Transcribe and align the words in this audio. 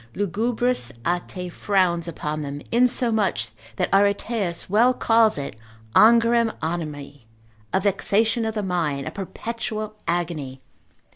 Lugubris 0.15 0.93
Ate 1.05 1.53
frowns 1.53 2.07
upon 2.07 2.41
them, 2.41 2.59
insomuch 2.71 3.49
that 3.75 3.91
Areteus 3.91 4.67
well 4.67 4.95
calls 4.95 5.37
it 5.37 5.55
angorem 5.95 6.51
animi, 6.59 7.27
a 7.71 7.79
vexation 7.79 8.43
of 8.43 8.55
the 8.55 8.63
mind, 8.63 9.07
a 9.07 9.11
perpetual 9.11 9.93
agony. 10.07 10.59